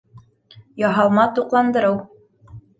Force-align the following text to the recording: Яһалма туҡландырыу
Яһалма 0.85 1.27
туҡландырыу 1.37 2.03